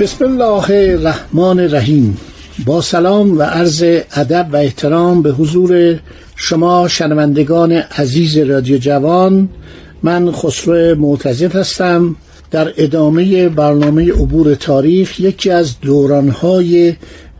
[0.00, 2.16] بسم الله الرحمن الرحیم.
[2.66, 5.98] با سلام و عرض ادب و احترام به حضور
[6.36, 9.48] شما شنوندگان عزیز رادیو جوان
[10.02, 12.16] من خسرو معتزد هستم.
[12.50, 16.94] در ادامه برنامه عبور تاریخ یکی از دورانهای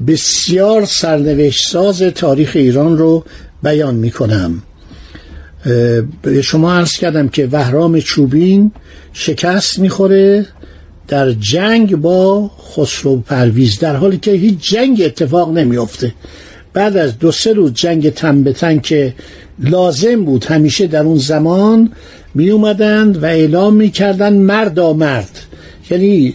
[0.06, 3.24] بسیار سرنوشت ساز تاریخ ایران رو
[3.62, 4.62] بیان می کنم
[6.22, 8.72] به شما عرض کردم که وهرام چوبین
[9.12, 10.46] شکست می‌خوره.
[11.08, 16.14] در جنگ با خسرو پرویز در حالی که هیچ جنگ اتفاق نمیافته.
[16.72, 19.14] بعد از دو سه روز جنگ تن به تن که
[19.58, 21.92] لازم بود همیشه در اون زمان
[22.34, 25.38] می اومدند و اعلام می‌کردن مرد مرد.
[25.90, 26.34] یعنی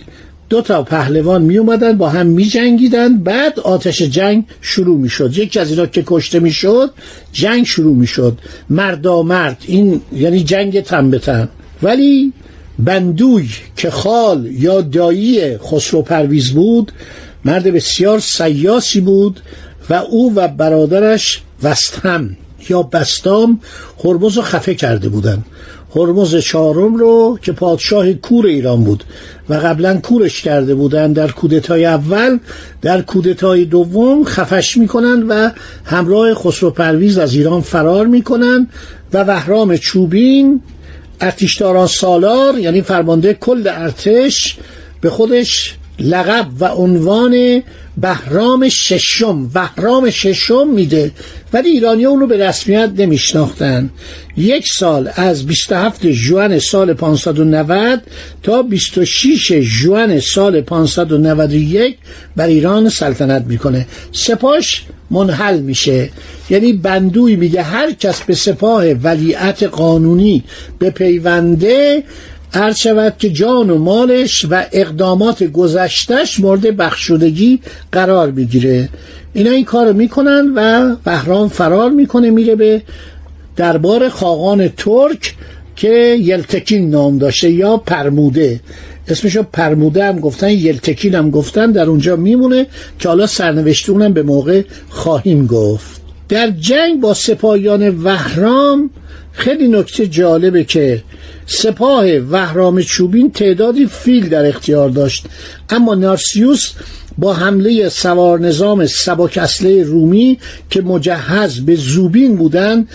[0.49, 5.37] دو تا پهلوان می اومدن با هم می جنگیدن بعد آتش جنگ شروع می شد
[5.37, 6.91] یکی از اینا که کشته می شد
[7.31, 8.37] جنگ شروع می شد
[8.69, 9.57] مردا مرد.
[9.67, 11.49] این یعنی جنگ تن به تن.
[11.83, 12.33] ولی
[12.79, 16.91] بندوی که خال یا دایی خسرو پرویز بود
[17.45, 19.39] مرد بسیار سیاسی بود
[19.89, 22.37] و او و برادرش وستهم
[22.69, 23.59] یا بستام
[24.03, 25.43] هرمز رو خفه کرده بودن.
[25.95, 29.03] هرمز چهارم رو که پادشاه کور ایران بود
[29.49, 32.39] و قبلا کورش کرده بودن در کودتای اول
[32.81, 35.49] در کودتای دوم خفش می‌کنن و
[35.85, 38.67] همراه خسرو پرویز از ایران فرار می‌کنن
[39.13, 40.61] و وهرام چوبین
[41.23, 44.57] ارتشداران سالار یعنی فرمانده کل ارتش
[45.01, 47.63] به خودش لقب و عنوان
[47.97, 49.47] بهرام ششم.
[49.47, 51.11] بهرام ششم میده.
[51.53, 53.89] ولی ایرانی اونو به رسمیت نمیشناختن.
[54.37, 58.01] یک سال از 27 جوان سال 590
[58.43, 61.97] تا 26 جوان سال 591
[62.35, 63.87] بر ایران سلطنت می‌کنه.
[64.11, 64.83] سپاش
[65.13, 66.09] منحل میشه.
[66.49, 70.43] یعنی بندوی میگه هر کس به سپاه ولیعت قانونی
[70.79, 72.03] به پیونده
[72.53, 77.59] هر شود که جان و مالش و اقدامات گذشتش مورد بخشودگی
[77.91, 78.89] قرار می‌گیره.
[79.33, 82.81] اینا این کار می‌کنن و بهرام فرار می‌کنه میره به
[83.55, 85.35] دربار خاقان ترک
[85.75, 88.59] که یلتکین نام داشته یا پرموده.
[89.07, 92.67] اسمشو پرموده هم گفتن یلتکین هم گفتن در اونجا میمونه
[92.99, 96.01] که حالا سرنوشته اونم به موقع خواهیم گفت.
[96.29, 98.89] در جنگ با سپاهیان وهرام
[99.31, 101.03] خیلی نکته جالبه که
[101.45, 105.25] سپاه وهرام چوبین تعدادی فیل در اختیار داشت.
[105.69, 106.71] اما نارسیوس
[107.17, 110.39] با حمله سوار نظام سبک اصله رومی
[110.69, 112.89] که مجهز به زوبین بودند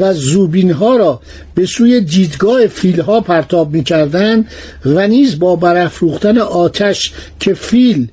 [0.00, 1.20] و زوبین ها را
[1.54, 4.46] به سوی دیدگاه فیل ها پرتاب می کردن
[4.84, 8.08] و نیز با برافروختن آتش که فیل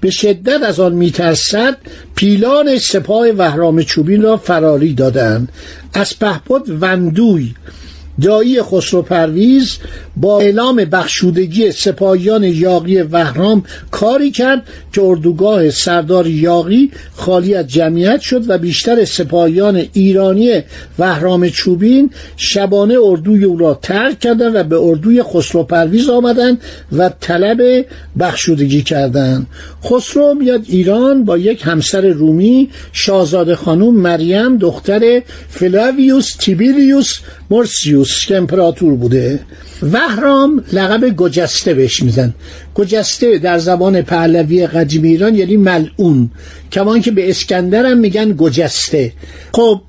[0.00, 1.76] به شدت از آن میترسد
[2.14, 5.48] پیلان سپاه وهرام چوبین را فراری دادند.
[5.94, 7.54] از پهپد وندوی
[8.22, 9.78] دایی خسرو پرویز
[10.16, 14.62] با اعلام بخشودگی سپاهیان یاقی وهرام کاری کرد
[14.92, 20.62] که اردوگاه سردار یاقی خالی از جمعیت شد و بیشتر سپاهیان ایرانی
[20.98, 26.60] وهرام چوبین شبانه اردوی او را ترک کردند و به اردوی خسرو پرویز آمدند
[26.92, 27.86] و طلب
[28.18, 29.46] بخشودگی کردند.
[29.84, 37.18] خسرو میاد ایران با یک همسر رومی شاهزاده خانم مریم دختر فلاویوس تیبیلیوس
[37.50, 39.40] مرسیوس که امپراتور بوده.
[39.82, 42.34] وهرام لقب گجسته بهش میزن.
[42.74, 46.30] گجسته در زبان پهلوی قدیم ایران یعنی ملعون.
[46.72, 47.34] کمان که به
[47.72, 49.12] هم میگن گجسته.
[49.52, 49.80] خب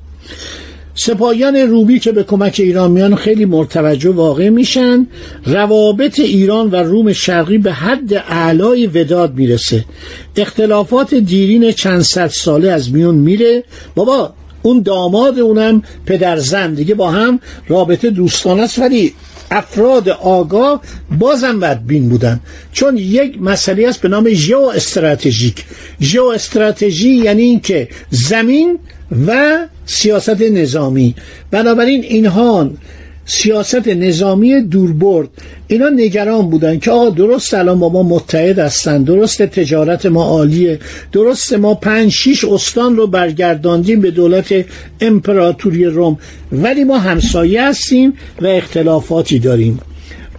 [1.01, 5.07] سپاهیان رومی که به کمک ایران میان خیلی مرتوجه واقع میشن.
[5.45, 9.85] روابط ایران و روم شرقی به حد اعلای وداد می‌رسه.
[10.35, 13.63] اختلافات دیرین چند صد ساله از میون میره.
[13.95, 19.13] بابا اون داماد اونم پدر زن دیگه با هم رابطه دوستانه است ولی
[19.51, 20.81] افراد آگاه
[21.19, 22.39] بازم بدبین بودن.
[22.73, 25.65] چون یک مسئله است به نام ژئو استراتژیک
[26.01, 28.79] ژئو استراتژی یعنی اینکه زمین
[29.27, 31.15] و سیاست نظامی.
[31.51, 32.69] بنابراین اینها
[33.25, 35.29] سیاست نظامی دوربرد.
[35.67, 40.79] اینا نگران بودن که آقا درست الان با ما متحد هستن درست تجارت ما عالیه
[41.11, 44.65] درست ما پنج شیش استان رو برگرداندیم به دولت
[45.01, 46.17] امپراتوری روم.
[46.51, 49.79] ولی ما همسایه هستیم و اختلافاتی داریم.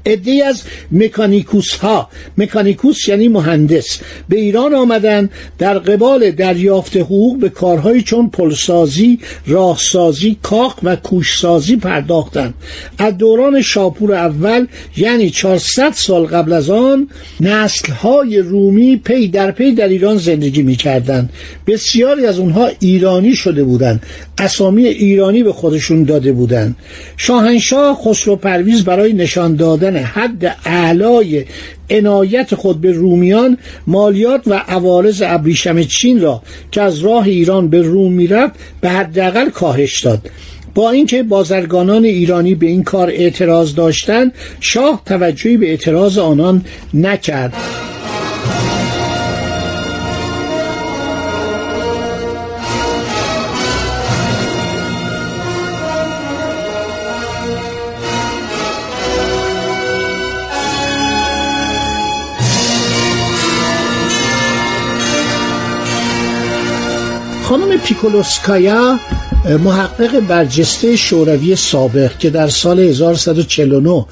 [0.07, 0.63] عده از
[0.93, 2.09] مکانیکوس ها
[2.39, 3.99] مکانیکوس یعنی مهندس.
[4.29, 11.77] به ایران آمدن در قبال دریافت حقوق به کارهایی چون پلسازی راهسازی کاخ و کوشسازی
[11.77, 12.55] پرداختند.
[12.99, 14.67] از دوران شاپور اول
[14.97, 17.09] یعنی 400 سال قبل از آن
[17.41, 21.29] نسل های رومی پی در پی در ایران زندگی می کردن.
[21.67, 24.03] بسیاری از اونها ایرانی شده بودند.
[24.39, 26.77] اسامی ایرانی به خودشون داده بودند.
[27.17, 31.45] شاهنشاه خسرو پرویز برای نشان دادن حد اعلای
[31.91, 36.43] عنایت خود به رومیان مالیات و عوارض ابریشم چین را
[36.73, 40.31] که از راه ایران به روم می‌رفت به حداقل کاهش داد.
[40.75, 46.65] با اینکه بازرگانان ایرانی به این کار اعتراض داشتند شاه توجهی به اعتراض آنان
[46.95, 47.55] نکرد.
[67.51, 68.99] خانم پیکولوسکایا
[69.65, 74.07] محقق برجسته شوروی سابق که در سال 1149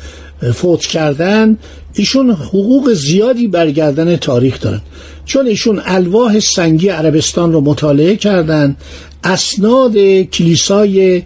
[0.54, 1.58] فوت کردن
[1.94, 4.80] ایشون حقوق زیادی برگردن تاریخ دارن
[5.24, 8.76] چون ایشون الواح سنگی عربستان رو مطالعه کردند
[9.24, 11.22] اسناد کلیسای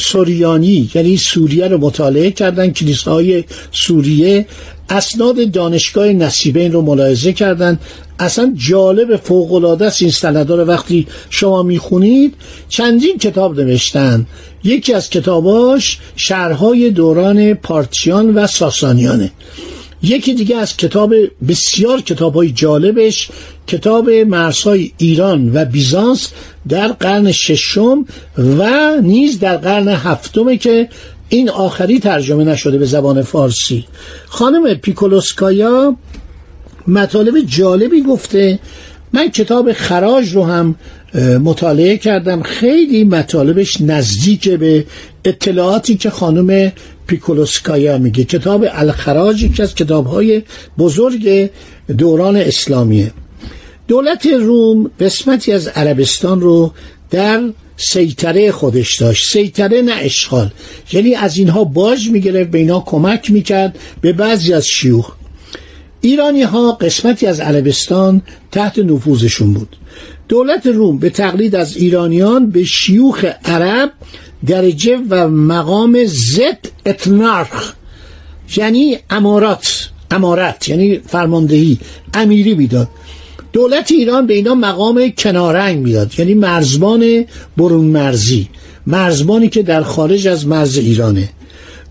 [0.00, 4.46] سوریانی یعنی سوریه رو مطالعه کردن کلیسای سوریه
[4.90, 7.80] اسناد دانشگاه نصیبین رو ملاحظه کردند.
[8.18, 10.64] اصلا جالب فوق العاده است این سندا رو.
[10.64, 12.34] وقتی شما می‌خونید
[12.68, 14.26] چندین کتاب نوشتن.
[14.64, 19.32] یکی از کتاباش شهرهای دوران پارتیان و ساسانیانه.
[20.02, 21.14] یکی دیگه از کتاب
[21.48, 23.28] بسیار کتاب های جالبش
[23.66, 26.32] کتاب مرزهای ایران و بیزانس
[26.68, 28.04] در قرن ششم
[28.38, 30.88] و نیز در قرن هفتمه که
[31.28, 33.84] این آخری ترجمه نشده به زبان فارسی.
[34.26, 35.96] خانم پیکولوسکایا
[36.88, 38.58] مطالب جالبی گفته.
[39.12, 40.74] من کتاب خراج رو هم
[41.44, 42.42] مطالعه کردم.
[42.42, 44.86] خیلی مطالبش نزدیک به
[45.24, 46.72] اطلاعاتی که خانم
[47.06, 48.24] پیکولوسکایا میگه.
[48.24, 50.42] کتاب الخراج یکی از کتابهای
[50.78, 51.50] بزرگ
[51.98, 53.12] دوران اسلامیه.
[53.88, 56.72] دولت روم قسمتی از عربستان رو
[57.10, 57.42] در
[57.76, 59.32] سیطره خودش داشت.
[59.32, 60.50] سیطره نه اشغال.
[60.92, 65.12] یعنی از اینها باج می‌گرفت به اینها کمک می‌کرد به بعضی از شیوخ.
[66.00, 68.22] ایرانی ها قسمتی از عربستان
[68.52, 69.76] تحت نفوذشون بود.
[70.28, 73.92] دولت روم به تقلید از ایرانیان به شیوخ عرب
[74.46, 77.72] درجه و مقام زد اتنارخ
[78.56, 81.78] یعنی امارات امارت یعنی فرماندهی
[82.14, 82.88] امیری می‌داد.
[83.52, 87.24] دولت ایران به اینا مقام کنارنگ می‌داد یعنی مرزبان
[87.56, 88.48] برون مرزی
[88.86, 91.28] مرزبانی که در خارج از مرز ایرانه.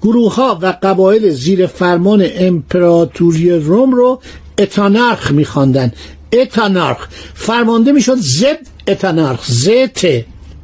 [0.05, 4.21] گروه ها و قبایل زیر فرمان امپراتوری روم رو
[4.57, 5.91] اتانارخ میخواندن.
[6.33, 8.57] اتانارخ فرمانده می‌شد زد
[8.87, 10.05] اتانارخ زت.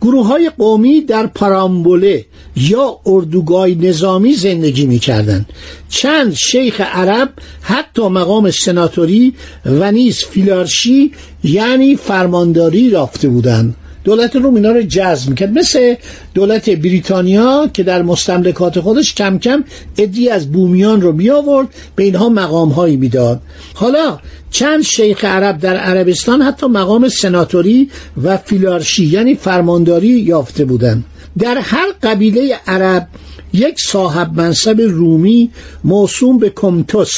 [0.02, 5.46] گروه های قومی در پارامبوله یا اردوگاه نظامی زندگی می‌کردند.
[5.90, 7.30] چند شیخ عرب
[7.62, 9.34] حتی مقام سناتوری
[9.66, 11.12] و نیز فیلارشی
[11.44, 13.76] یعنی فرمانداری رافته بودند.
[14.04, 15.52] دولت روم اینا رو جذب می‌کرد.
[15.52, 15.96] مثل
[16.34, 19.64] دولت بریتانیا که در مستملکات خودش کم کم
[19.98, 23.42] ادی از بومیان رو می آورد به اینها مقام هایی می‌داد.
[23.74, 24.20] حالا
[24.52, 27.90] چند شیخ عرب در عربستان حتی مقام سناتوری
[28.24, 31.04] و فیلارشی یعنی فرمانداری یافته بودند.
[31.40, 33.08] در هر قبیله عرب
[33.54, 35.52] یک صاحب منصب رومی
[35.84, 37.14] موسوم به کمتوس.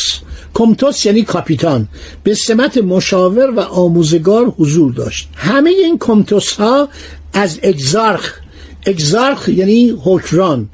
[0.54, 1.88] کمتوس یعنی کاپیتان.
[2.24, 5.30] به سمت مشاور و آموزگار حضور داشت.
[5.36, 6.90] همه این کمتوس ها
[7.34, 8.34] از اگزارخ.
[8.86, 10.70] اگزارخ یعنی حکران.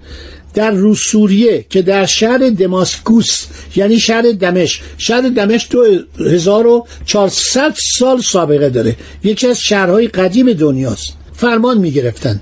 [0.54, 4.82] در روسوریه که در شهر دماسکوس یعنی شهر دمشق.
[4.98, 8.96] شهر دمشق تو 1400 سال سابقه داره.
[9.24, 11.14] یکی از شهرهای قدیم دنیاست.
[11.34, 12.42] فرمان می گرفتن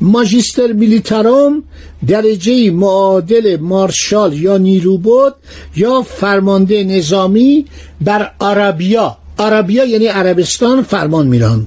[0.00, 1.62] ماجیستر میلیتاروم
[2.06, 5.34] درجه معادل مارشال یا نیرو بود
[5.76, 7.66] یا فرمانده نظامی
[8.00, 11.66] بر عربیا عربیا یعنی عربستان فرمان میران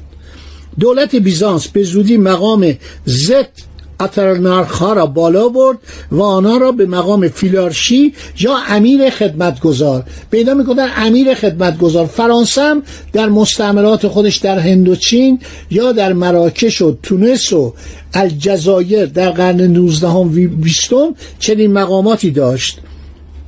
[0.79, 2.73] دولت بیزانس به زودی مقام
[3.05, 3.49] زد
[3.99, 5.77] اترنارخ را بالا برد
[6.11, 12.05] و آنها را به مقام فیلارشی یا امیر خدمتگزار پیدا می‌کنن امیر خدمتگزار.
[12.05, 15.39] فرانسه هم در مستعمرات خودش در هندوچین
[15.71, 17.73] یا در مراکش و تونس و
[18.13, 20.89] الجزایر در قرن 19 و 20
[21.39, 22.79] چنین مقاماتی داشت.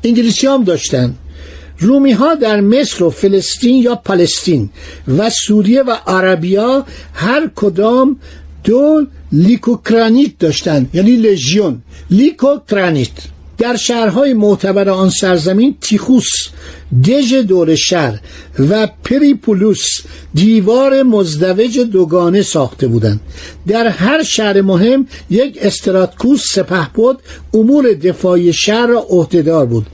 [0.03, 1.15] انگلیسی هم داشتن.
[1.79, 4.70] رومی ها در مصر و فلسطین یا پلستین
[5.18, 8.18] و سوریه و عربیا هر کدام
[8.63, 11.82] دو لیکوکرانیت داشتن یعنی لژیون.
[12.10, 13.10] لیکوکرانیت.
[13.58, 16.30] در شهرهای معتبر آن سرزمین تیخوس
[17.08, 18.20] دژ دور شهر
[18.70, 19.86] و پریپولوس
[20.34, 23.20] دیوار مزدوج دوگانه ساخته بودند.
[23.68, 27.20] در هر شهر مهم یک استراتکوس سپه بود
[27.54, 29.86] امور دفاعی شهر را عهدهدار بود.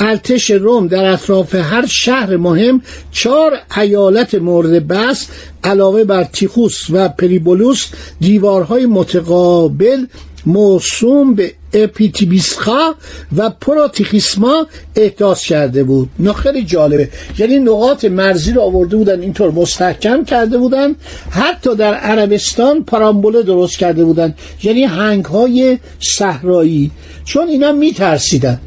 [0.00, 5.26] ارتش روم در اطراف هر شهر مهم چهار ایالت مورد بس
[5.64, 7.86] علاوه بر تیخوس و پریبولوس
[8.20, 10.06] دیوارهای متقابل
[10.46, 12.94] موسوم به اپیتیبیسخا
[13.36, 16.08] و پروتیخیسما احداث کرده بود.
[16.18, 17.08] نه خیلی جالبه.
[17.38, 20.94] یعنی نقاط مرزی رو آورده بودن اینطور مستحکم کرده بودن.
[21.30, 24.34] حتی در عربستان پارامبوله درست کرده بودن.
[24.62, 26.90] یعنی هنگ های صحرایی.
[27.24, 28.60] چون اینا میترسیدن.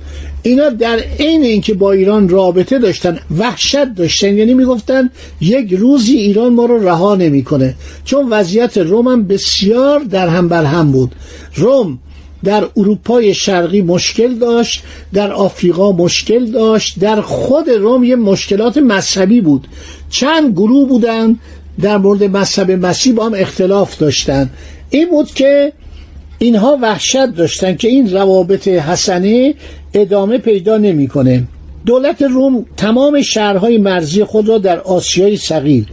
[0.43, 5.09] اینا در عین اینکه با ایران رابطه داشتن وحشت داشتن یعنی می‌گفتن
[5.41, 7.75] یک روزی ایران ما رو رها نمی‌کنه.
[8.05, 11.15] چون وضعیت روم هم بسیار در هم بر هم بود.
[11.55, 11.99] روم
[12.43, 14.83] در اروپای شرقی مشکل داشت
[15.13, 19.67] در آفریقا مشکل داشت در خود روم یه مشکلات مذهبی بود.
[20.09, 21.39] چند گروه بودن
[21.81, 24.49] در مورد مذهب مسیح با هم اختلاف داشتن.
[24.89, 25.73] این بود که
[26.39, 29.53] اینها وحشت داشتن که این روابط حسنه
[29.93, 31.43] ادامه پیدا نمی‌کنه.
[31.85, 35.85] دولت روم تمام شهرهای مرزی خود را در آسیای صغیر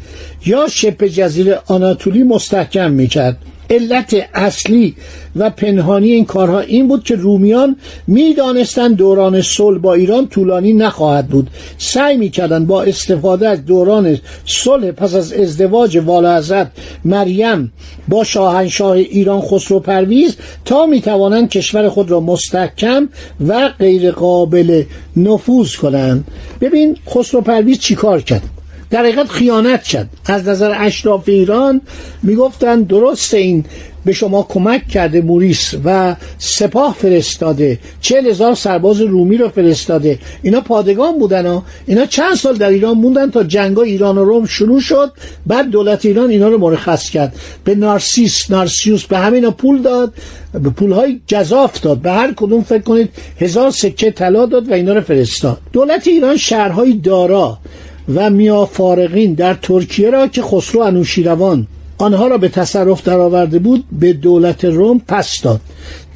[0.47, 3.37] یا شبه جزیره آناتولی مستحکم می‌کرد
[3.71, 4.95] علت اصلی
[5.37, 11.29] و پنهانی این کارها این بود که رومیان می‌دانستند دوران صلح با ایران طولانی نخواهد
[11.29, 11.51] بود.
[11.79, 16.71] سعی می‌کردند با استفاده از دوران صلح پس از ازدواج والا حضرت
[17.05, 17.73] مریم
[18.09, 23.09] با شاهنشاه ایران خسرو پرویز تا می‌توانند کشور خود را مستحکم
[23.47, 24.85] و غیر قابل
[25.17, 26.25] نفوذ کنند.
[26.61, 28.43] ببین خسرو پرویز چیکار کرد؟
[28.91, 30.09] در حقیقت خیانت کرد.
[30.27, 31.81] از نظر اشراف ایران
[32.23, 33.65] می‌گفتن درست این
[34.05, 37.79] به شما کمک کرده موریس و سپاه فرستاده.
[38.01, 40.19] چهل هزار سرباز رومی رو فرستاده.
[40.43, 41.65] اینا پادگان بودن ها.
[41.87, 45.13] اینا چند سال در ایران موندن تا جنگ ایران و روم شروع شد.
[45.47, 47.35] بعد دولت ایران اینا رو مرخص کرد.
[47.65, 50.15] به نارسیس نارسیوس به همینا پول داد.
[50.53, 51.99] به پول های جذاف داد.
[51.99, 55.59] به هر کدوم فکر کنید هزار سکه طلا داد و اینا رو فرستاد.
[55.73, 57.59] دولت ایران شهرهای دارا.
[58.15, 61.67] و میافارقین در ترکیه را که خسرو انوشیروان
[61.99, 65.61] آنها را به تصرف درآورده بود به دولت روم پس داد.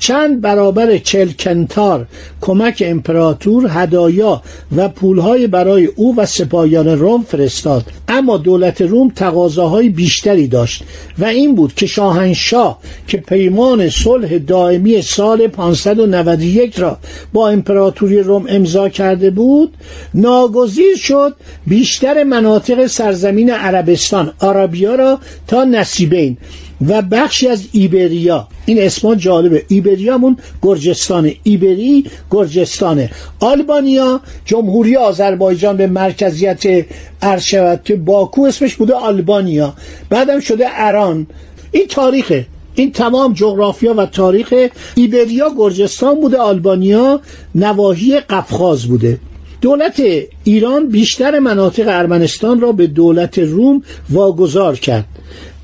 [0.02, 2.06] چند برابر چلکنتار
[2.40, 4.42] کمک امپراتور هدایا
[4.76, 7.84] و پولهای برای او و سپاهیان روم فرستاد.
[8.08, 10.84] اما دولت روم تقاضاهای بیشتری داشت
[11.18, 16.98] و این بود که شاهنشاه که پیمان صلح دائمی سال 591 را
[17.32, 19.74] با امپراتوری روم امضا کرده بود
[20.14, 26.36] ناگزیر شد بیشتر مناطق سرزمین عربستان عربیا را تا نصیبین.
[26.88, 28.48] و بخشی از ایبریا.
[28.66, 29.64] این اسما جالبه.
[29.68, 33.10] ایبریامون گرجستان ایبری گرجستانه
[33.40, 34.20] آلبانیا.
[34.44, 36.86] جمهوری آذربایجان به مرکزیت
[37.22, 39.74] عرض شود که باکو اسمش بوده آلبانیا.
[40.08, 41.26] بعدم شده اران.
[41.72, 42.46] این تاریخه.
[42.74, 44.54] این تمام جغرافیا و تاریخ
[44.94, 46.36] ایبریا گرجستان بوده.
[46.36, 47.20] آلبانیا
[47.54, 49.18] نواحی قفقاز بوده.
[49.60, 50.02] دولت
[50.44, 55.04] ایران بیشتر مناطق ارمنستان را به دولت روم واگذار کرد.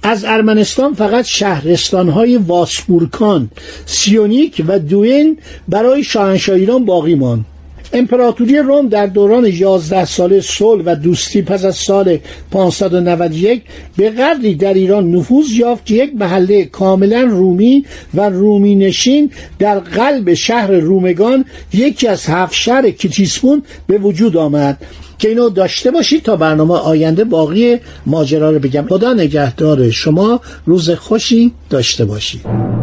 [0.03, 3.51] از ارمنستان فقط شهرستانهای واسپورکان
[3.87, 5.39] سیونیک و دوین
[5.69, 7.45] برای شاهنشاه ایران باقی ماند.
[7.93, 12.19] امپراتوری روم در دوران 11 ساله صلح و دوستی پس از سال
[12.51, 13.63] 591
[13.97, 19.79] به قدری در ایران نفوذ یافت که یک محله کاملا رومی و رومی نشین در
[19.79, 24.79] قلب شهر رومگان یکی از هفت شهر کتیسپون به وجود آمد.
[25.19, 27.77] که اینو داشته باشید تا برنامه آینده باقی
[28.07, 28.87] ماجرا رو بگم.
[28.89, 32.78] خدا نگهدار شما روز خوشی داشته باشید.